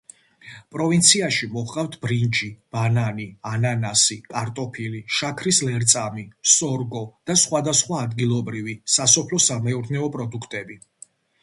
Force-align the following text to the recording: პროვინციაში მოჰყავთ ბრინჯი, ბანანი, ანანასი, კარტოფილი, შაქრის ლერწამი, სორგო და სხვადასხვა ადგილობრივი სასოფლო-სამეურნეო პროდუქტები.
პროვინციაში 0.75 1.49
მოჰყავთ 1.57 1.97
ბრინჯი, 2.05 2.49
ბანანი, 2.77 3.27
ანანასი, 3.51 4.17
კარტოფილი, 4.31 5.03
შაქრის 5.19 5.61
ლერწამი, 5.69 6.27
სორგო 6.55 7.05
და 7.31 7.39
სხვადასხვა 7.45 8.03
ადგილობრივი 8.09 8.79
სასოფლო-სამეურნეო 8.97 10.13
პროდუქტები. 10.19 10.83